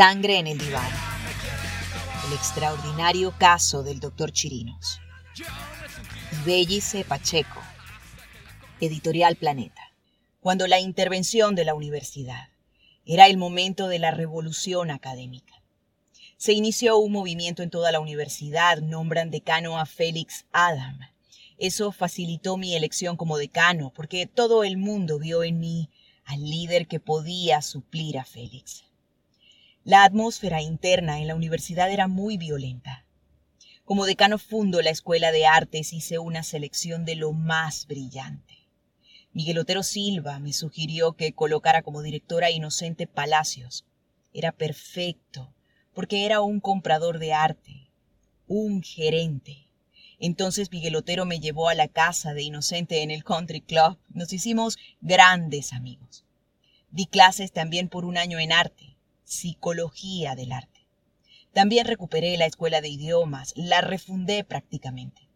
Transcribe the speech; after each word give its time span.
Sangre 0.00 0.38
en 0.38 0.46
el 0.46 0.56
diván. 0.56 0.90
El 2.26 2.32
extraordinario 2.32 3.34
caso 3.36 3.82
del 3.82 4.00
doctor 4.00 4.32
Chirinos. 4.32 4.98
Ibellice 6.40 7.04
Pacheco. 7.04 7.60
Editorial 8.80 9.36
Planeta. 9.36 9.92
Cuando 10.40 10.66
la 10.66 10.80
intervención 10.80 11.54
de 11.54 11.66
la 11.66 11.74
universidad 11.74 12.48
era 13.04 13.26
el 13.26 13.36
momento 13.36 13.88
de 13.88 13.98
la 13.98 14.10
revolución 14.10 14.90
académica. 14.90 15.52
Se 16.38 16.54
inició 16.54 16.96
un 16.96 17.12
movimiento 17.12 17.62
en 17.62 17.68
toda 17.68 17.92
la 17.92 18.00
universidad, 18.00 18.78
nombran 18.78 19.30
decano 19.30 19.78
a 19.78 19.84
Félix 19.84 20.46
Adam. 20.50 20.98
Eso 21.58 21.92
facilitó 21.92 22.56
mi 22.56 22.74
elección 22.74 23.18
como 23.18 23.36
decano, 23.36 23.92
porque 23.94 24.24
todo 24.24 24.64
el 24.64 24.78
mundo 24.78 25.18
vio 25.18 25.44
en 25.44 25.60
mí 25.60 25.90
al 26.24 26.42
líder 26.42 26.86
que 26.86 27.00
podía 27.00 27.60
suplir 27.60 28.18
a 28.18 28.24
Félix. 28.24 28.84
La 29.84 30.04
atmósfera 30.04 30.60
interna 30.60 31.20
en 31.20 31.26
la 31.26 31.34
universidad 31.34 31.90
era 31.90 32.06
muy 32.06 32.36
violenta. 32.36 33.06
Como 33.86 34.04
decano 34.04 34.36
fundo 34.36 34.82
la 34.82 34.90
Escuela 34.90 35.32
de 35.32 35.46
Artes 35.46 35.94
hice 35.94 36.18
una 36.18 36.42
selección 36.42 37.06
de 37.06 37.14
lo 37.14 37.32
más 37.32 37.86
brillante. 37.86 38.68
Miguel 39.32 39.56
Otero 39.56 39.82
Silva 39.82 40.38
me 40.38 40.52
sugirió 40.52 41.14
que 41.14 41.32
colocara 41.32 41.80
como 41.80 42.02
directora 42.02 42.48
a 42.48 42.50
Inocente 42.50 43.06
Palacios. 43.06 43.86
Era 44.34 44.52
perfecto, 44.52 45.54
porque 45.94 46.26
era 46.26 46.42
un 46.42 46.60
comprador 46.60 47.18
de 47.18 47.32
arte, 47.32 47.88
un 48.46 48.82
gerente. 48.82 49.70
Entonces 50.18 50.70
Miguel 50.70 50.94
Otero 50.94 51.24
me 51.24 51.40
llevó 51.40 51.70
a 51.70 51.74
la 51.74 51.88
casa 51.88 52.34
de 52.34 52.42
Inocente 52.42 53.02
en 53.02 53.10
el 53.10 53.24
Country 53.24 53.62
Club. 53.62 53.98
Nos 54.10 54.30
hicimos 54.34 54.76
grandes 55.00 55.72
amigos. 55.72 56.26
Di 56.90 57.06
clases 57.06 57.50
también 57.50 57.88
por 57.88 58.04
un 58.04 58.18
año 58.18 58.38
en 58.38 58.52
arte 58.52 58.89
psicología 59.30 60.34
del 60.34 60.50
arte. 60.50 60.88
También 61.52 61.86
recuperé 61.86 62.36
la 62.36 62.46
escuela 62.46 62.80
de 62.80 62.88
idiomas, 62.88 63.52
la 63.56 63.80
refundé 63.80 64.42
prácticamente. 64.42 65.28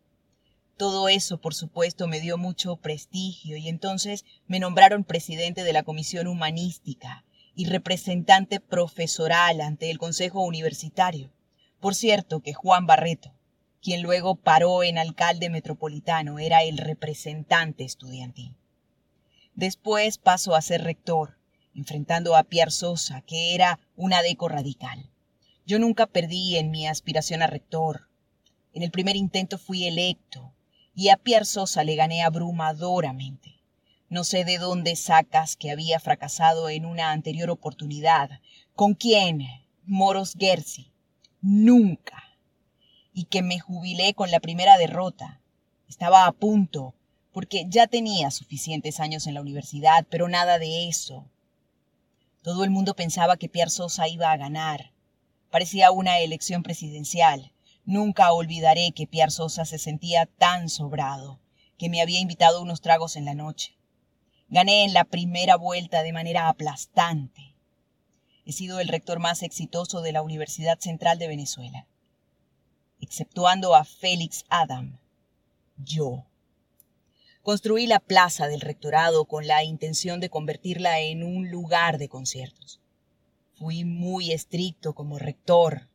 Todo 0.77 1.09
eso, 1.09 1.41
por 1.41 1.55
supuesto, 1.55 2.09
me 2.09 2.21
dio 2.21 2.37
mucho 2.37 2.77
prestigio 2.77 3.57
y 3.57 3.69
entonces 3.69 4.25
me 4.49 4.59
nombraron 4.59 5.05
presidente 5.05 5.63
de 5.63 5.73
la 5.73 5.85
Comisión 5.85 6.27
Humanística 6.27 7.25
y 7.55 7.67
representante 7.67 8.59
profesoral 8.59 9.61
ante 9.61 9.93
el 9.93 9.99
Consejo 9.99 10.45
Universitario. 10.45 11.33
Por 11.79 11.95
cierto 11.95 12.41
que 12.41 12.53
Juan 12.53 12.87
Barreto, 12.87 13.33
quien 13.81 14.03
luego 14.03 14.35
paró 14.35 14.83
en 14.83 14.99
alcalde 14.99 15.51
metropolitano, 15.51 16.41
era 16.41 16.65
el 16.65 16.79
representante 16.79 17.85
estudiantil. 17.85 18.57
Después 19.55 20.19
pasó 20.19 20.57
a 20.57 20.63
ser 20.63 20.83
rector 20.83 21.39
enfrentando 21.75 22.37
a 22.37 22.45
Pierre 22.45 22.71
Sosa, 22.71 23.23
que 23.23 23.55
era 23.55 23.81
un 23.97 24.13
adeco 24.13 24.49
radical. 24.49 25.11
Yo 25.67 25.79
nunca 25.79 26.07
perdí 26.07 26.57
en 26.57 26.71
mi 26.71 26.87
aspiración 26.87 27.43
a 27.43 27.47
rector. 27.47 28.09
En 28.73 28.83
el 28.83 28.91
primer 28.91 29.17
intento 29.17 29.59
fui 29.59 29.87
electo 29.87 30.55
y 30.95 31.09
a 31.09 31.17
Pierre 31.17 31.45
Sosa 31.45 31.85
le 31.85 31.97
gané 31.97 32.23
abrumadoramente. 32.23 33.61
No 34.09 34.25
sé 34.25 34.45
de 34.45 34.59
dónde 34.59 34.95
sacas 34.97 35.57
que 35.57 35.71
había 35.71 35.99
fracasado 35.99 36.69
en 36.69 36.85
una 36.85 37.11
anterior 37.11 37.51
oportunidad. 37.51 38.41
¿Con 38.75 38.95
quién? 38.95 39.41
Moros 39.85 40.35
Gersi. 40.39 40.93
Nunca. 41.41 42.23
Y 43.13 43.25
que 43.25 43.43
me 43.43 43.59
jubilé 43.59 44.15
con 44.15 44.31
la 44.31 44.41
primera 44.41 44.77
derrota. 44.77 45.41
Estaba 45.89 46.27
a 46.27 46.33
punto, 46.33 46.95
porque 47.33 47.67
ya 47.69 47.87
tenía 47.87 48.31
suficientes 48.31 49.01
años 49.01 49.27
en 49.27 49.35
la 49.35 49.41
universidad, 49.41 50.07
pero 50.11 50.29
nada 50.29 50.59
de 50.59 50.89
eso. 50.89 51.29
Todo 52.45 52.63
el 52.63 52.71
mundo 52.71 52.95
pensaba 52.95 53.39
que 53.39 53.49
Pierre 53.49 53.71
Sosa 53.71 54.07
iba 54.07 54.31
a 54.31 54.37
ganar. 54.37 54.93
Parecía 55.51 55.91
una 55.91 56.19
elección 56.19 56.63
presidencial. 56.63 57.55
Nunca 57.87 58.31
olvidaré 58.35 58.93
que 58.93 59.07
Pierre 59.07 59.31
Sosa 59.31 59.65
se 59.65 59.79
sentía 59.79 60.27
tan 60.27 60.69
sobrado, 60.69 61.41
que 61.79 61.89
me 61.89 62.03
había 62.03 62.21
invitado 62.21 62.61
unos 62.61 62.83
tragos 62.83 63.17
en 63.17 63.25
la 63.25 63.33
noche. 63.33 63.79
Gané 64.51 64.85
en 64.85 64.93
la 64.93 65.05
primera 65.05 65.57
vuelta 65.57 66.03
de 66.03 66.13
manera 66.13 66.51
aplastante. 66.51 67.57
He 68.45 68.53
sido 68.53 68.79
el 68.79 68.89
rector 68.89 69.21
más 69.21 69.43
exitoso 69.43 70.03
de 70.03 70.13
la 70.13 70.21
Universidad 70.21 70.79
Central 70.79 71.19
de 71.19 71.29
Venezuela. 71.29 71.87
Exceptuando 73.01 73.75
a 73.75 73.87
Félix 73.87 74.45
Adam. 74.51 74.99
Yo. 75.79 76.27
Construí 77.45 77.87
la 77.87 78.01
plaza 78.01 78.49
del 78.49 78.63
rectorado 78.63 79.27
con 79.27 79.47
la 79.47 79.65
intención 79.65 80.19
de 80.19 80.31
convertirla 80.31 81.01
en 81.01 81.23
un 81.23 81.51
lugar 81.51 81.99
de 81.99 82.09
conciertos. 82.09 82.81
Fui 83.53 83.85
muy 83.85 84.33
estricto 84.33 84.95
como 84.95 85.19
rector. 85.19 85.91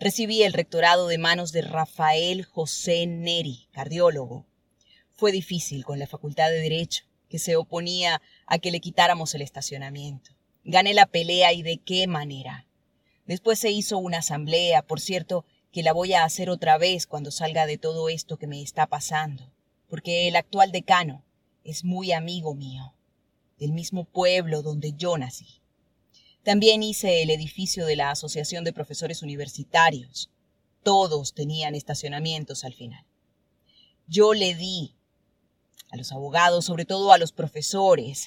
Recibí 0.00 0.42
el 0.42 0.52
rectorado 0.52 1.06
de 1.06 1.16
manos 1.16 1.52
de 1.52 1.62
Rafael 1.62 2.44
José 2.44 3.06
Neri, 3.06 3.68
cardiólogo. 3.70 4.44
Fue 5.12 5.30
difícil 5.30 5.84
con 5.84 6.00
la 6.00 6.08
Facultad 6.08 6.50
de 6.50 6.58
Derecho, 6.58 7.04
que 7.28 7.38
se 7.38 7.54
oponía 7.54 8.20
a 8.48 8.58
que 8.58 8.72
le 8.72 8.80
quitáramos 8.80 9.36
el 9.36 9.42
estacionamiento. 9.42 10.32
Gané 10.64 10.94
la 10.94 11.06
pelea 11.06 11.52
y 11.52 11.62
de 11.62 11.78
qué 11.78 12.08
manera. 12.08 12.66
Después 13.24 13.60
se 13.60 13.70
hizo 13.70 13.98
una 13.98 14.18
asamblea, 14.18 14.82
por 14.82 14.98
cierto, 14.98 15.44
que 15.70 15.84
la 15.84 15.92
voy 15.92 16.14
a 16.14 16.24
hacer 16.24 16.50
otra 16.50 16.76
vez 16.76 17.06
cuando 17.06 17.30
salga 17.30 17.66
de 17.66 17.78
todo 17.78 18.08
esto 18.08 18.36
que 18.36 18.48
me 18.48 18.60
está 18.60 18.88
pasando 18.88 19.52
porque 19.88 20.28
el 20.28 20.36
actual 20.36 20.72
decano 20.72 21.24
es 21.64 21.84
muy 21.84 22.12
amigo 22.12 22.54
mío, 22.54 22.94
del 23.58 23.72
mismo 23.72 24.04
pueblo 24.04 24.62
donde 24.62 24.92
yo 24.92 25.18
nací. 25.18 25.60
También 26.42 26.82
hice 26.82 27.22
el 27.22 27.30
edificio 27.30 27.84
de 27.84 27.96
la 27.96 28.10
Asociación 28.10 28.64
de 28.64 28.72
Profesores 28.72 29.22
Universitarios. 29.22 30.30
Todos 30.82 31.34
tenían 31.34 31.74
estacionamientos 31.74 32.64
al 32.64 32.74
final. 32.74 33.04
Yo 34.06 34.32
le 34.32 34.54
di 34.54 34.94
a 35.90 35.96
los 35.96 36.12
abogados, 36.12 36.64
sobre 36.64 36.84
todo 36.84 37.12
a 37.12 37.18
los 37.18 37.32
profesores, 37.32 38.26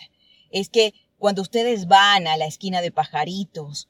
es 0.51 0.69
que 0.69 0.93
cuando 1.17 1.41
ustedes 1.41 1.87
van 1.87 2.27
a 2.27 2.37
la 2.37 2.45
esquina 2.45 2.81
de 2.81 2.91
pajaritos 2.91 3.89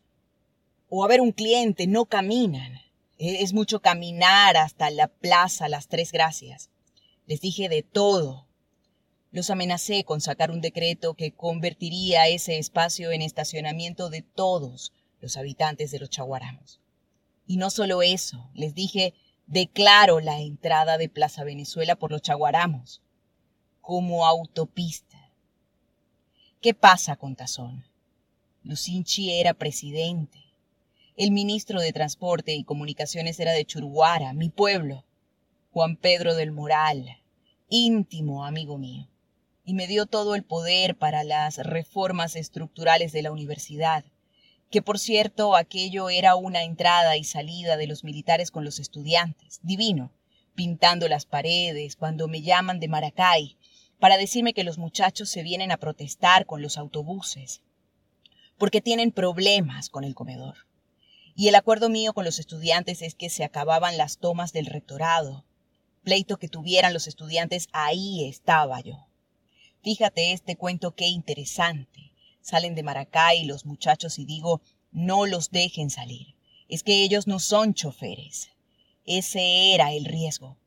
o 0.89 1.03
a 1.03 1.07
ver 1.07 1.21
un 1.21 1.31
cliente, 1.31 1.87
no 1.87 2.05
caminan. 2.05 2.79
Es 3.17 3.53
mucho 3.53 3.81
caminar 3.81 4.57
hasta 4.57 4.89
la 4.89 5.07
plaza 5.07 5.69
Las 5.69 5.87
Tres 5.87 6.11
Gracias. 6.11 6.69
Les 7.31 7.39
dije 7.39 7.69
de 7.69 7.81
todo. 7.81 8.45
Los 9.31 9.49
amenacé 9.51 10.03
con 10.03 10.19
sacar 10.19 10.51
un 10.51 10.59
decreto 10.59 11.13
que 11.13 11.31
convertiría 11.31 12.27
ese 12.27 12.57
espacio 12.57 13.13
en 13.13 13.21
estacionamiento 13.21 14.09
de 14.09 14.21
todos 14.21 14.91
los 15.21 15.37
habitantes 15.37 15.91
de 15.91 15.99
los 15.99 16.09
chaguaramos. 16.09 16.81
Y 17.47 17.55
no 17.55 17.69
solo 17.69 18.01
eso, 18.01 18.49
les 18.53 18.75
dije, 18.75 19.13
declaro 19.47 20.19
la 20.19 20.41
entrada 20.41 20.97
de 20.97 21.07
Plaza 21.07 21.45
Venezuela 21.45 21.95
por 21.95 22.11
los 22.11 22.21
chaguaramos 22.21 23.01
como 23.79 24.25
autopista. 24.25 25.31
¿Qué 26.59 26.73
pasa 26.73 27.15
con 27.15 27.37
Tazón? 27.37 27.85
Lucinchi 28.61 29.39
era 29.39 29.53
presidente. 29.53 30.53
El 31.15 31.31
ministro 31.31 31.79
de 31.79 31.93
Transporte 31.93 32.55
y 32.55 32.66
Comunicaciones 32.66 33.39
era 33.39 33.53
de 33.53 33.63
Churuguara, 33.63 34.34
mi 34.34 34.49
pueblo. 34.49 35.05
Juan 35.72 35.95
Pedro 35.95 36.35
del 36.35 36.51
Moral, 36.51 37.21
íntimo 37.73 38.44
amigo 38.44 38.78
mío, 38.78 39.08
y 39.64 39.73
me 39.76 39.88
dio 39.88 40.06
todo 40.06 40.35
el 40.35 40.44
poder 40.44 40.97
para 40.97 41.23
las 41.23 41.56
reformas 41.56 42.35
estructurales 42.35 43.14
de 43.14 43.22
la 43.22 43.32
universidad, 43.32 44.03
que 44.70 44.82
por 44.82 45.00
cierto 45.00 45.56
aquello 45.56 46.09
era 46.09 46.35
una 46.35 46.64
entrada 46.64 47.16
y 47.16 47.23
salida 47.23 47.78
de 47.78 47.88
los 47.88 48.03
militares 48.03 48.52
con 48.52 48.66
los 48.66 48.78
estudiantes, 48.79 49.62
divino, 49.64 50.12
pintando 50.53 51.08
las 51.08 51.26
paredes 51.26 51.96
cuando 51.96 52.28
me 52.28 52.41
llaman 52.41 52.82
de 52.82 52.90
Maracay, 52.90 53.58
para 54.00 54.18
decirme 54.18 54.53
que 54.53 54.66
los 54.66 54.78
muchachos 54.78 55.29
se 55.29 55.41
vienen 55.41 55.72
a 55.72 55.78
protestar 55.78 56.46
con 56.46 56.62
los 56.62 56.78
autobuses, 56.78 57.62
porque 58.58 58.82
tienen 58.82 59.14
problemas 59.14 59.90
con 59.90 60.03
el 60.03 60.14
comedor. 60.14 60.68
Y 61.35 61.47
el 61.47 61.56
acuerdo 61.56 61.88
mío 61.88 62.12
con 62.12 62.26
los 62.26 62.38
estudiantes 62.38 63.02
es 63.02 63.16
que 63.16 63.29
se 63.29 63.46
acababan 63.46 63.96
las 63.96 64.18
tomas 64.18 64.52
del 64.52 64.66
rectorado, 64.66 65.46
pleito 66.03 66.37
que 66.37 66.47
tuvieran 66.47 66.93
los 66.93 67.07
estudiantes, 67.07 67.67
ahí 67.71 68.27
estaba 68.27 68.81
yo. 68.81 69.07
Fíjate 69.83 70.31
este 70.31 70.55
cuento 70.55 70.95
qué 70.95 71.07
interesante. 71.07 72.13
Salen 72.41 72.75
de 72.75 72.83
Maracay 72.83 73.45
los 73.45 73.65
muchachos 73.65 74.19
y 74.19 74.25
digo, 74.25 74.61
no 74.91 75.25
los 75.25 75.51
dejen 75.51 75.89
salir. 75.89 76.35
Es 76.67 76.83
que 76.83 77.03
ellos 77.03 77.27
no 77.27 77.39
son 77.39 77.73
choferes. 77.73 78.49
Ese 79.05 79.73
era 79.73 79.93
el 79.93 80.05
riesgo. 80.05 80.57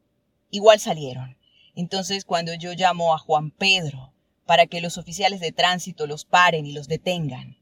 Igual 0.51 0.81
salieron. 0.81 1.37
Entonces 1.75 2.25
cuando 2.25 2.55
yo 2.55 2.73
llamo 2.75 3.15
a 3.15 3.19
Juan 3.19 3.51
Pedro 3.51 4.13
para 4.47 4.67
que 4.67 4.81
los 4.81 4.99
oficiales 4.99 5.41
de 5.41 5.53
tránsito 5.53 6.07
los 6.07 6.25
paren 6.25 6.67
y 6.67 6.73
los 6.73 6.89
detengan, 6.89 7.57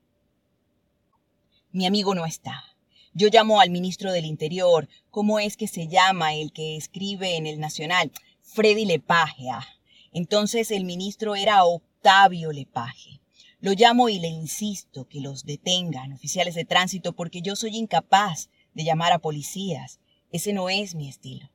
mi 1.70 1.86
amigo 1.86 2.14
no 2.14 2.26
está. 2.26 2.71
Yo 3.14 3.28
llamo 3.30 3.60
al 3.60 3.68
ministro 3.68 4.10
del 4.10 4.24
Interior. 4.24 4.88
¿Cómo 5.10 5.38
es 5.38 5.58
que 5.58 5.68
se 5.68 5.86
llama 5.86 6.34
el 6.34 6.50
que 6.50 6.76
escribe 6.76 7.36
en 7.36 7.46
el 7.46 7.60
Nacional? 7.60 8.10
Freddy 8.40 8.86
Lepage. 8.86 9.50
Ah. 9.50 9.66
Entonces 10.12 10.70
el 10.70 10.84
ministro 10.84 11.34
era 11.34 11.64
Octavio 11.64 12.52
Lepage. 12.52 13.20
Lo 13.60 13.72
llamo 13.72 14.08
y 14.08 14.18
le 14.18 14.28
insisto 14.28 15.08
que 15.08 15.20
los 15.20 15.44
detengan, 15.44 16.14
oficiales 16.14 16.54
de 16.54 16.64
tránsito, 16.64 17.12
porque 17.12 17.42
yo 17.42 17.54
soy 17.54 17.76
incapaz 17.76 18.48
de 18.72 18.84
llamar 18.84 19.12
a 19.12 19.18
policías. 19.18 20.00
Ese 20.32 20.54
no 20.54 20.70
es 20.70 20.94
mi 20.94 21.08
estilo. 21.08 21.50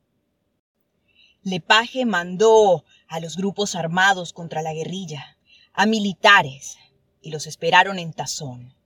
Lepage 1.42 2.06
mandó 2.06 2.86
a 3.08 3.20
los 3.20 3.36
grupos 3.36 3.74
armados 3.74 4.32
contra 4.32 4.62
la 4.62 4.74
guerrilla, 4.74 5.38
a 5.74 5.88
militares, 5.88 6.78
y 7.22 7.32
los 7.32 7.48
esperaron 7.48 7.98
en 7.98 8.14
Tazón. 8.14 8.77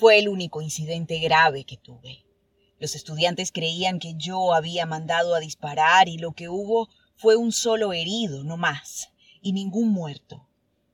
Fue 0.00 0.18
el 0.18 0.30
único 0.30 0.62
incidente 0.62 1.18
grave 1.18 1.64
que 1.64 1.76
tuve. 1.76 2.24
Los 2.78 2.94
estudiantes 2.94 3.52
creían 3.52 3.98
que 3.98 4.14
yo 4.16 4.54
había 4.54 4.86
mandado 4.86 5.34
a 5.34 5.40
disparar 5.40 6.08
y 6.08 6.16
lo 6.16 6.32
que 6.32 6.48
hubo 6.48 6.88
fue 7.16 7.36
un 7.36 7.52
solo 7.52 7.92
herido, 7.92 8.42
no 8.42 8.56
más, 8.56 9.12
y 9.42 9.52
ningún 9.52 9.90
muerto. 9.90 10.48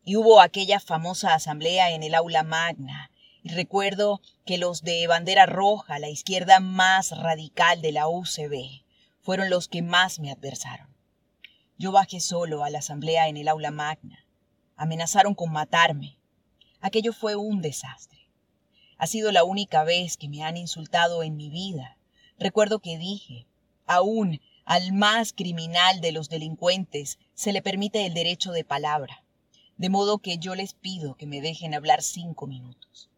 Y 0.04 0.16
hubo 0.16 0.40
aquella 0.40 0.80
famosa 0.80 1.34
asamblea 1.34 1.92
en 1.92 2.02
el 2.02 2.16
aula 2.16 2.42
magna, 2.42 3.12
y 3.44 3.50
recuerdo 3.50 4.22
que 4.44 4.58
los 4.58 4.82
de 4.82 5.06
bandera 5.06 5.46
roja, 5.46 6.00
la 6.00 6.08
izquierda 6.08 6.58
más 6.58 7.16
radical 7.16 7.82
de 7.82 7.92
la 7.92 8.08
UCB, 8.08 8.82
fueron 9.20 9.50
los 9.50 9.68
que 9.68 9.82
más 9.82 10.18
me 10.18 10.32
adversaron. 10.32 10.88
Yo 11.78 11.92
bajé 11.92 12.18
solo 12.18 12.64
a 12.64 12.70
la 12.70 12.80
asamblea 12.80 13.28
en 13.28 13.36
el 13.36 13.46
aula 13.46 13.70
magna. 13.70 14.26
Amenazaron 14.74 15.36
con 15.36 15.52
matarme. 15.52 16.18
Aquello 16.80 17.12
fue 17.12 17.36
un 17.36 17.62
desastre. 17.62 18.25
Ha 18.98 19.06
sido 19.06 19.30
la 19.32 19.44
única 19.44 19.84
vez 19.84 20.16
que 20.16 20.28
me 20.28 20.42
han 20.42 20.56
insultado 20.56 21.22
en 21.22 21.36
mi 21.36 21.50
vida. 21.50 21.96
Recuerdo 22.38 22.78
que 22.78 22.98
dije, 22.98 23.46
aún 23.86 24.40
al 24.64 24.92
más 24.92 25.32
criminal 25.32 26.00
de 26.00 26.12
los 26.12 26.28
delincuentes 26.28 27.18
se 27.34 27.52
le 27.52 27.62
permite 27.62 28.06
el 28.06 28.14
derecho 28.14 28.52
de 28.52 28.64
palabra, 28.64 29.22
de 29.76 29.90
modo 29.90 30.18
que 30.18 30.38
yo 30.38 30.54
les 30.54 30.74
pido 30.74 31.14
que 31.14 31.26
me 31.26 31.40
dejen 31.40 31.74
hablar 31.74 32.02
cinco 32.02 32.46
minutos. 32.46 33.10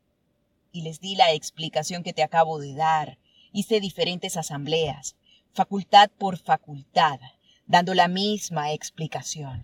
Y 0.73 0.83
les 0.83 1.01
di 1.01 1.15
la 1.15 1.33
explicación 1.33 2.03
que 2.03 2.13
te 2.13 2.23
acabo 2.23 2.59
de 2.59 2.75
dar, 2.75 3.19
hice 3.53 3.81
diferentes 3.81 4.37
asambleas, 4.37 5.17
facultad 5.53 6.11
por 6.11 6.39
facultad, 6.39 7.21
dando 7.67 7.95
la 7.95 8.09
misma 8.09 8.73
explicación. 8.73 9.63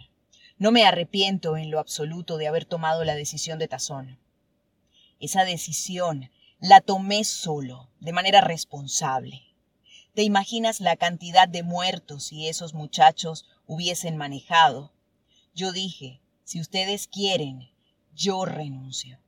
No 0.56 0.70
me 0.70 0.84
arrepiento 0.84 1.56
en 1.56 1.70
lo 1.70 1.80
absoluto 1.80 2.36
de 2.36 2.46
haber 2.46 2.64
tomado 2.64 3.04
la 3.04 3.14
decisión 3.14 3.58
de 3.58 3.68
Tazón. 3.68 4.18
Esa 5.20 5.44
decisión 5.44 6.30
la 6.60 6.80
tomé 6.80 7.24
solo, 7.24 7.90
de 8.00 8.12
manera 8.12 8.40
responsable. 8.40 9.42
¿Te 10.14 10.22
imaginas 10.22 10.80
la 10.80 10.96
cantidad 10.96 11.48
de 11.48 11.62
muertos 11.62 12.24
si 12.24 12.48
esos 12.48 12.72
muchachos 12.72 13.46
hubiesen 13.66 14.16
manejado? 14.16 14.92
Yo 15.54 15.72
dije, 15.72 16.20
si 16.44 16.60
ustedes 16.60 17.08
quieren, 17.08 17.70
yo 18.14 18.44
renuncio. 18.44 19.18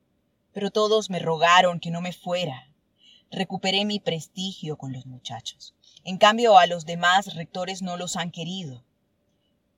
Pero 0.53 0.71
todos 0.71 1.09
me 1.09 1.19
rogaron 1.19 1.79
que 1.79 1.91
no 1.91 2.01
me 2.01 2.13
fuera. 2.13 2.69
Recuperé 3.29 3.85
mi 3.85 3.99
prestigio 3.99 4.77
con 4.77 4.93
los 4.93 5.05
muchachos. 5.05 5.75
En 6.03 6.17
cambio, 6.17 6.57
a 6.57 6.67
los 6.67 6.85
demás 6.85 7.35
rectores 7.35 7.81
no 7.81 7.97
los 7.97 8.15
han 8.15 8.31
querido. 8.31 8.85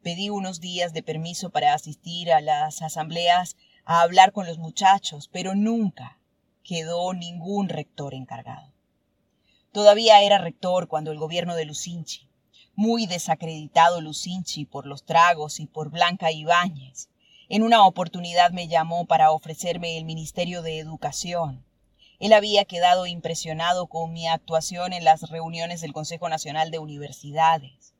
Pedí 0.04 0.30
unos 0.30 0.60
días 0.60 0.94
de 0.94 1.04
permiso 1.04 1.50
para 1.50 1.74
asistir 1.74 2.32
a 2.32 2.40
las 2.40 2.82
asambleas 2.82 3.58
a 3.92 4.02
hablar 4.02 4.34
con 4.34 4.46
los 4.46 4.60
muchachos, 4.60 5.28
pero 5.34 5.56
nunca 5.56 6.20
quedó 6.64 7.12
ningún 7.16 7.70
rector 7.70 8.14
encargado. 8.14 8.72
Todavía 9.72 10.22
era 10.22 10.38
rector 10.38 10.88
cuando 10.88 11.12
el 11.12 11.18
gobierno 11.18 11.56
de 11.56 11.66
Lucinchi, 11.66 12.30
muy 12.76 13.08
desacreditado 13.08 14.00
Lucinchi 14.00 14.66
por 14.66 14.86
los 14.86 15.06
tragos 15.06 15.60
y 15.60 15.66
por 15.66 15.90
Blanca 15.90 16.32
Ibáñez, 16.32 17.10
en 17.50 17.64
una 17.64 17.84
oportunidad 17.84 18.52
me 18.52 18.68
llamó 18.68 19.08
para 19.08 19.32
ofrecerme 19.32 19.98
el 19.98 20.06
Ministerio 20.06 20.62
de 20.62 20.78
Educación. 20.78 21.66
Él 22.20 22.34
había 22.34 22.66
quedado 22.66 23.08
impresionado 23.08 23.88
con 23.88 24.14
mi 24.14 24.28
actuación 24.28 24.94
en 24.94 25.04
las 25.04 25.32
reuniones 25.32 25.82
del 25.82 25.94
Consejo 25.94 26.30
Nacional 26.30 26.70
de 26.70 26.78
Universidades. 26.78 27.96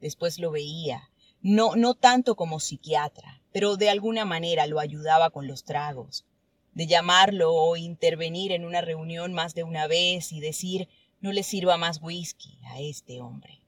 Después 0.00 0.38
lo 0.38 0.52
veía, 0.52 1.10
no, 1.42 1.74
no 1.76 1.94
tanto 1.94 2.36
como 2.36 2.60
psiquiatra, 2.60 3.42
pero 3.52 3.76
de 3.76 3.90
alguna 3.90 4.24
manera 4.24 4.66
lo 4.66 4.78
ayudaba 4.78 5.30
con 5.30 5.46
los 5.46 5.64
tragos, 5.64 6.24
de 6.72 6.86
llamarlo 6.86 7.52
o 7.52 7.76
intervenir 7.76 8.52
en 8.52 8.64
una 8.64 8.80
reunión 8.80 9.32
más 9.32 9.54
de 9.54 9.64
una 9.64 9.86
vez 9.86 10.32
y 10.32 10.40
decir 10.40 10.88
no 11.20 11.32
le 11.32 11.42
sirva 11.42 11.76
más 11.76 12.00
whisky 12.00 12.58
a 12.66 12.80
este 12.80 13.20
hombre. 13.20 13.60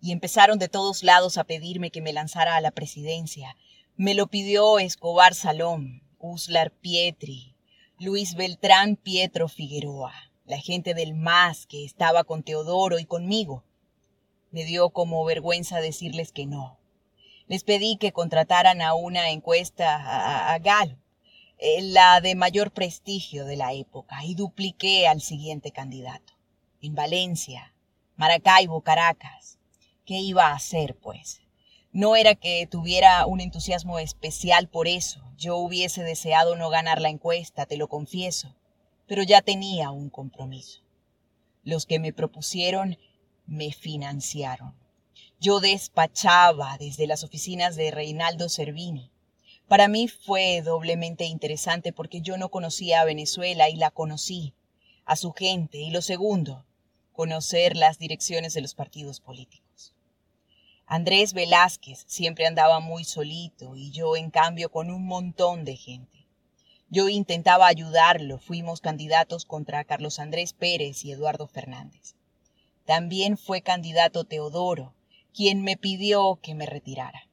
Y 0.00 0.12
empezaron 0.12 0.58
de 0.58 0.68
todos 0.68 1.02
lados 1.02 1.38
a 1.38 1.44
pedirme 1.44 1.90
que 1.90 2.00
me 2.00 2.12
lanzara 2.12 2.56
a 2.56 2.60
la 2.60 2.70
presidencia. 2.70 3.56
Me 3.96 4.14
lo 4.14 4.26
pidió 4.26 4.78
Escobar 4.78 5.34
Salón, 5.34 6.02
Uslar 6.18 6.72
Pietri, 6.72 7.54
Luis 7.98 8.34
Beltrán 8.34 8.96
Pietro 8.96 9.48
Figueroa, 9.48 10.12
la 10.44 10.58
gente 10.58 10.94
del 10.94 11.14
MAS 11.14 11.66
que 11.66 11.84
estaba 11.84 12.24
con 12.24 12.42
Teodoro 12.42 12.98
y 12.98 13.04
conmigo. 13.04 13.64
Me 14.52 14.64
dio 14.64 14.90
como 14.90 15.24
vergüenza 15.24 15.80
decirles 15.80 16.30
que 16.30 16.46
no. 16.46 16.78
Les 17.48 17.64
pedí 17.64 17.96
que 17.96 18.12
contrataran 18.12 18.82
a 18.82 18.94
una 18.94 19.30
encuesta 19.30 20.52
a, 20.52 20.58
Gal, 20.58 20.98
eh, 21.58 21.82
la 21.82 22.20
de 22.20 22.34
mayor 22.34 22.70
prestigio 22.70 23.44
de 23.46 23.56
la 23.56 23.72
época, 23.72 24.24
y 24.24 24.34
dupliqué 24.34 25.08
al 25.08 25.22
siguiente 25.22 25.72
candidato. 25.72 26.34
En 26.82 26.94
Valencia, 26.94 27.74
Maracaibo, 28.16 28.82
Caracas. 28.82 29.58
¿Qué 30.04 30.18
iba 30.18 30.48
a 30.48 30.54
hacer, 30.54 30.96
pues? 30.96 31.40
No 31.92 32.14
era 32.14 32.34
que 32.34 32.66
tuviera 32.66 33.26
un 33.26 33.40
entusiasmo 33.40 33.98
especial 33.98 34.68
por 34.68 34.86
eso. 34.86 35.22
Yo 35.36 35.56
hubiese 35.56 36.02
deseado 36.02 36.56
no 36.56 36.68
ganar 36.68 37.00
la 37.00 37.08
encuesta, 37.08 37.66
te 37.66 37.76
lo 37.76 37.88
confieso, 37.88 38.54
pero 39.06 39.22
ya 39.22 39.42
tenía 39.42 39.90
un 39.90 40.10
compromiso. 40.10 40.82
Los 41.64 41.86
que 41.86 41.98
me 41.98 42.12
propusieron 42.12 42.98
me 43.46 43.72
financiaron. 43.72 44.74
Yo 45.40 45.60
despachaba 45.60 46.76
desde 46.78 47.06
las 47.06 47.24
oficinas 47.24 47.76
de 47.76 47.90
Reinaldo 47.90 48.48
Cervini. 48.48 49.10
Para 49.68 49.88
mí 49.88 50.08
fue 50.08 50.62
doblemente 50.62 51.24
interesante 51.24 51.92
porque 51.92 52.20
yo 52.20 52.36
no 52.36 52.50
conocía 52.50 53.00
a 53.00 53.04
Venezuela 53.04 53.68
y 53.68 53.76
la 53.76 53.90
conocí, 53.90 54.54
a 55.04 55.16
su 55.16 55.32
gente, 55.32 55.78
y 55.78 55.90
lo 55.90 56.02
segundo, 56.02 56.64
conocer 57.12 57.76
las 57.76 57.98
direcciones 57.98 58.54
de 58.54 58.60
los 58.60 58.74
partidos 58.74 59.20
políticos. 59.20 59.94
Andrés 60.86 61.32
Velázquez 61.32 62.04
siempre 62.06 62.46
andaba 62.46 62.80
muy 62.80 63.04
solito 63.04 63.76
y 63.76 63.90
yo 63.90 64.14
en 64.16 64.30
cambio 64.30 64.70
con 64.70 64.90
un 64.90 65.06
montón 65.06 65.64
de 65.64 65.76
gente. 65.76 66.26
Yo 66.90 67.08
intentaba 67.08 67.66
ayudarlo, 67.66 68.38
fuimos 68.38 68.82
candidatos 68.82 69.46
contra 69.46 69.84
Carlos 69.84 70.18
Andrés 70.18 70.52
Pérez 70.52 71.04
y 71.04 71.12
Eduardo 71.12 71.46
Fernández. 71.46 72.14
También 72.84 73.38
fue 73.38 73.62
candidato 73.62 74.24
Teodoro, 74.24 74.94
quien 75.32 75.62
me 75.62 75.76
pidió 75.76 76.38
que 76.42 76.54
me 76.54 76.66
retirara. 76.66 77.28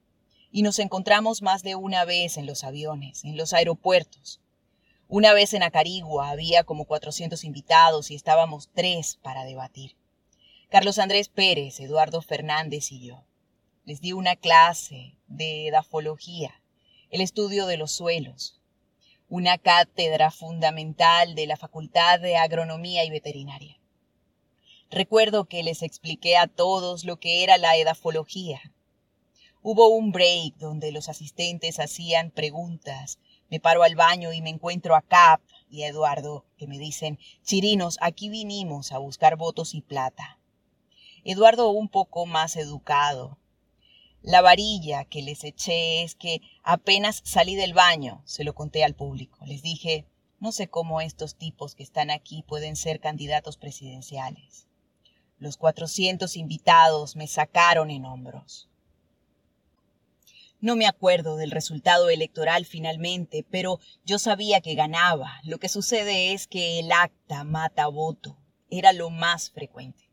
Y 0.52 0.62
nos 0.62 0.80
encontramos 0.80 1.42
más 1.42 1.64
de 1.64 1.76
una 1.76 2.06
vez 2.06 2.38
en 2.38 2.46
los 2.46 2.64
aviones, 2.64 3.24
en 3.24 3.38
los 3.38 3.54
aeropuertos. 3.54 4.42
Una 5.08 5.34
vez 5.34 5.54
en 5.54 5.64
Acarigua 5.64 6.30
había 6.30 6.64
como 6.64 6.86
400 6.86 7.44
invitados 7.44 8.12
y 8.12 8.16
estábamos 8.16 8.70
tres 8.74 9.18
para 9.24 9.44
debatir. 9.44 9.96
Carlos 10.70 11.00
Andrés 11.00 11.30
Pérez, 11.30 11.80
Eduardo 11.80 12.22
Fernández 12.22 12.92
y 12.92 13.08
yo. 13.08 13.24
Les 13.86 14.02
di 14.02 14.14
una 14.14 14.36
clase 14.36 15.16
de 15.28 15.68
edafología, 15.68 16.62
el 17.10 17.22
estudio 17.22 17.66
de 17.66 17.78
los 17.78 17.92
suelos, 17.92 18.62
una 19.30 19.58
cátedra 19.58 20.30
fundamental 20.30 21.34
de 21.34 21.48
la 21.48 21.58
Facultad 21.58 22.20
de 22.20 22.38
Agronomía 22.38 23.04
y 23.04 23.10
Veterinaria. 23.10 23.79
Recuerdo 24.92 25.46
que 25.46 25.62
les 25.62 25.84
expliqué 25.84 26.36
a 26.36 26.48
todos 26.48 27.06
lo 27.06 27.20
que 27.20 27.44
era 27.44 27.60
la 27.60 27.78
edafología. 27.78 28.60
Hubo 29.62 29.90
un 29.90 30.12
break 30.12 30.56
donde 30.58 30.92
los 30.92 31.10
asistentes 31.10 31.80
hacían 31.80 32.32
preguntas. 32.32 33.20
Me 33.52 33.60
paro 33.60 33.84
al 33.84 33.96
baño 33.96 34.34
y 34.34 34.42
me 34.42 34.50
encuentro 34.50 34.96
a 34.96 35.04
Cap 35.04 35.42
y 35.70 35.84
a 35.84 35.90
Eduardo, 35.90 36.44
que 36.58 36.66
me 36.66 36.80
dicen, 36.80 37.20
Chirinos, 37.44 38.00
aquí 38.02 38.30
vinimos 38.30 38.92
a 38.92 38.98
buscar 38.98 39.36
votos 39.36 39.76
y 39.76 39.82
plata. 39.82 40.40
Eduardo 41.24 41.70
un 41.70 41.90
poco 41.90 42.26
más 42.26 42.56
educado. 42.56 43.38
La 44.24 44.42
varilla 44.42 45.06
que 45.06 45.22
les 45.22 45.44
eché 45.44 46.02
es 46.02 46.16
que 46.16 46.42
apenas 46.64 47.22
salí 47.26 47.56
del 47.56 47.76
baño, 47.76 48.24
se 48.26 48.44
lo 48.44 48.56
conté 48.56 48.84
al 48.84 48.96
público. 48.96 49.46
Les 49.46 49.62
dije, 49.62 50.08
no 50.40 50.52
sé 50.52 50.68
cómo 50.68 51.00
estos 51.00 51.36
tipos 51.36 51.76
que 51.76 51.84
están 51.84 52.10
aquí 52.10 52.42
pueden 52.42 52.76
ser 52.76 53.00
candidatos 53.00 53.58
presidenciales. 53.58 54.69
Los 55.40 55.58
cuatrocientos 55.58 56.36
invitados 56.36 57.16
me 57.16 57.28
sacaron 57.28 57.92
en 57.92 58.06
hombros. 58.06 58.68
No 60.62 60.76
me 60.76 60.86
acuerdo 60.86 61.38
del 61.38 61.52
resultado 61.52 62.10
electoral 62.10 62.66
finalmente, 62.66 63.46
pero 63.50 63.80
yo 64.04 64.20
sabía 64.20 64.60
que 64.60 64.76
ganaba. 64.76 65.40
Lo 65.44 65.58
que 65.58 65.70
sucede 65.70 66.34
es 66.34 66.48
que 66.48 66.80
el 66.80 66.92
acta 66.92 67.46
mata 67.46 67.88
voto. 67.88 68.38
Era 68.70 68.92
lo 68.92 69.10
más 69.10 69.52
frecuente. 69.52 70.09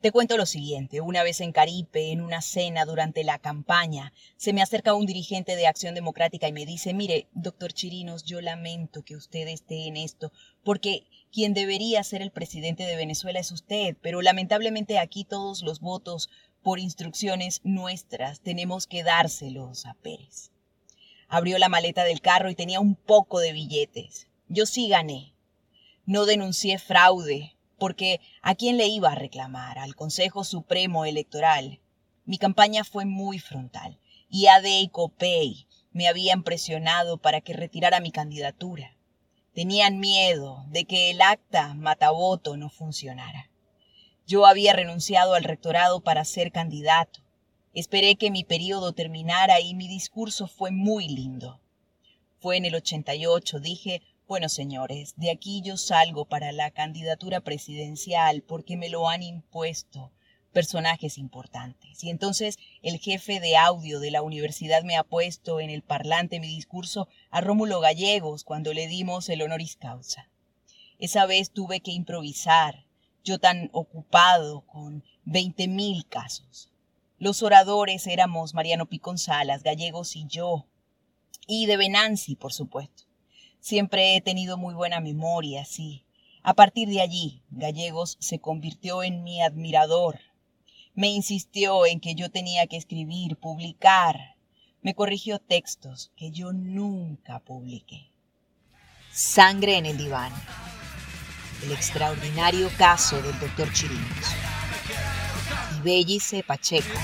Te 0.00 0.12
cuento 0.12 0.38
lo 0.38 0.46
siguiente. 0.46 1.02
Una 1.02 1.22
vez 1.22 1.42
en 1.42 1.52
Caripe, 1.52 2.10
en 2.10 2.22
una 2.22 2.40
cena 2.40 2.86
durante 2.86 3.22
la 3.22 3.38
campaña, 3.38 4.14
se 4.38 4.54
me 4.54 4.62
acerca 4.62 4.94
un 4.94 5.04
dirigente 5.04 5.56
de 5.56 5.66
Acción 5.66 5.94
Democrática 5.94 6.48
y 6.48 6.54
me 6.54 6.64
dice, 6.64 6.94
mire, 6.94 7.28
doctor 7.34 7.74
Chirinos, 7.74 8.24
yo 8.24 8.40
lamento 8.40 9.02
que 9.04 9.14
usted 9.14 9.46
esté 9.46 9.88
en 9.88 9.98
esto, 9.98 10.32
porque 10.64 11.04
quien 11.30 11.52
debería 11.52 12.02
ser 12.02 12.22
el 12.22 12.30
presidente 12.30 12.84
de 12.84 12.96
Venezuela 12.96 13.40
es 13.40 13.52
usted, 13.52 13.94
pero 14.00 14.22
lamentablemente 14.22 14.98
aquí 14.98 15.24
todos 15.24 15.60
los 15.62 15.80
votos 15.80 16.30
por 16.62 16.78
instrucciones 16.78 17.60
nuestras 17.62 18.40
tenemos 18.40 18.86
que 18.86 19.02
dárselos 19.02 19.84
a 19.84 19.92
Pérez. 19.92 20.50
Abrió 21.28 21.58
la 21.58 21.68
maleta 21.68 22.04
del 22.04 22.22
carro 22.22 22.48
y 22.48 22.54
tenía 22.54 22.80
un 22.80 22.94
poco 22.94 23.38
de 23.38 23.52
billetes. 23.52 24.28
Yo 24.48 24.64
sí 24.64 24.88
gané. 24.88 25.34
No 26.06 26.24
denuncié 26.24 26.78
fraude, 26.78 27.54
porque 27.80 28.20
¿a 28.42 28.54
quién 28.54 28.76
le 28.76 28.86
iba 28.86 29.10
a 29.10 29.16
reclamar? 29.16 29.80
Al 29.80 29.96
Consejo 29.96 30.44
Supremo 30.44 31.04
Electoral. 31.04 31.80
Mi 32.24 32.38
campaña 32.38 32.84
fue 32.84 33.06
muy 33.06 33.40
frontal 33.40 33.98
y 34.28 34.46
AD 34.46 34.66
y 34.66 34.88
COPEI 34.88 35.66
me 35.90 36.06
habían 36.06 36.44
presionado 36.44 37.18
para 37.18 37.40
que 37.40 37.54
retirara 37.54 37.98
mi 37.98 38.12
candidatura. 38.12 38.96
Tenían 39.54 39.98
miedo 39.98 40.64
de 40.68 40.84
que 40.84 41.10
el 41.10 41.20
acta 41.20 41.74
matavoto 41.74 42.56
no 42.56 42.70
funcionara. 42.70 43.50
Yo 44.26 44.46
había 44.46 44.72
renunciado 44.72 45.34
al 45.34 45.42
rectorado 45.42 46.02
para 46.02 46.24
ser 46.24 46.52
candidato. 46.52 47.20
Esperé 47.74 48.14
que 48.14 48.30
mi 48.30 48.44
periodo 48.44 48.92
terminara 48.92 49.60
y 49.60 49.74
mi 49.74 49.88
discurso 49.88 50.46
fue 50.46 50.70
muy 50.70 51.08
lindo. 51.08 51.60
Fue 52.38 52.56
en 52.56 52.66
el 52.66 52.76
88, 52.76 53.58
dije, 53.58 54.02
bueno, 54.30 54.48
señores, 54.48 55.14
de 55.16 55.32
aquí 55.32 55.60
yo 55.60 55.76
salgo 55.76 56.24
para 56.24 56.52
la 56.52 56.70
candidatura 56.70 57.40
presidencial 57.40 58.42
porque 58.42 58.76
me 58.76 58.88
lo 58.88 59.08
han 59.08 59.24
impuesto 59.24 60.12
personajes 60.52 61.18
importantes. 61.18 62.04
Y 62.04 62.10
entonces 62.10 62.56
el 62.80 63.00
jefe 63.00 63.40
de 63.40 63.56
audio 63.56 63.98
de 63.98 64.12
la 64.12 64.22
universidad 64.22 64.84
me 64.84 64.96
ha 64.96 65.02
puesto 65.02 65.58
en 65.58 65.68
el 65.68 65.82
parlante 65.82 66.38
mi 66.38 66.46
discurso 66.46 67.08
a 67.32 67.40
Rómulo 67.40 67.80
Gallegos 67.80 68.44
cuando 68.44 68.72
le 68.72 68.86
dimos 68.86 69.28
el 69.28 69.42
honoris 69.42 69.74
causa. 69.74 70.30
Esa 71.00 71.26
vez 71.26 71.50
tuve 71.50 71.80
que 71.80 71.90
improvisar, 71.90 72.86
yo 73.24 73.40
tan 73.40 73.68
ocupado 73.72 74.60
con 74.60 75.02
veinte 75.24 75.66
mil 75.66 76.06
casos. 76.06 76.70
Los 77.18 77.42
oradores 77.42 78.06
éramos 78.06 78.54
Mariano 78.54 78.86
Picón 78.86 79.18
Salas, 79.18 79.64
Gallegos 79.64 80.14
y 80.14 80.28
yo, 80.28 80.68
y 81.48 81.66
de 81.66 81.76
Venanzi, 81.76 82.36
por 82.36 82.52
supuesto. 82.52 83.09
Siempre 83.60 84.16
he 84.16 84.20
tenido 84.22 84.56
muy 84.56 84.74
buena 84.74 85.00
memoria, 85.00 85.64
sí. 85.66 86.04
A 86.42 86.54
partir 86.54 86.88
de 86.88 87.02
allí, 87.02 87.42
Gallegos 87.50 88.16
se 88.18 88.38
convirtió 88.38 89.02
en 89.02 89.22
mi 89.22 89.42
admirador. 89.42 90.18
Me 90.94 91.08
insistió 91.08 91.84
en 91.84 92.00
que 92.00 92.14
yo 92.14 92.30
tenía 92.30 92.66
que 92.66 92.78
escribir, 92.78 93.36
publicar. 93.36 94.36
Me 94.80 94.94
corrigió 94.94 95.38
textos 95.38 96.10
que 96.16 96.30
yo 96.30 96.54
nunca 96.54 97.40
publiqué. 97.40 98.10
Sangre 99.12 99.76
en 99.76 99.84
el 99.84 99.98
diván. 99.98 100.32
El 101.62 101.72
extraordinario 101.72 102.70
caso 102.78 103.20
del 103.20 103.38
doctor 103.38 103.70
Chirinos. 103.74 104.26
Ibellice 105.78 106.42
Pacheco. 106.42 106.98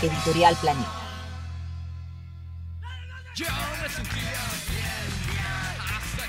Editorial 0.00 0.56
Planeta. 0.60 1.02
Yo 3.34 3.46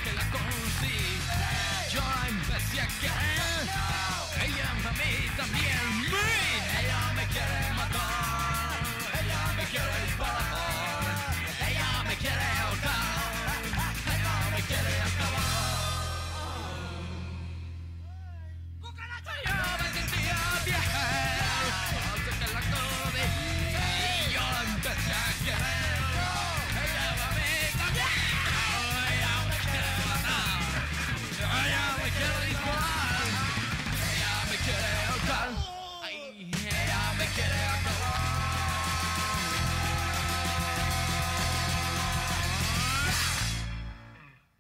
que 0.03 0.13
la 0.13 0.25
conocí. 0.29 0.99
Yo 1.91 2.01
empecé 2.27 2.81
a 2.81 2.87
querer, 3.01 3.63
ella 4.45 4.69
a 4.71 4.93
mí 4.99 5.13
también. 5.37 5.85
Ella 6.79 7.13
me 7.15 7.25
quiere 7.27 7.73
matar, 7.75 8.79
ella 9.19 9.53
me 9.57 9.63
quiere 9.65 9.93
disparar, 10.05 11.33
ella 11.67 12.03
me 12.07 12.15
quiere. 12.15 13.22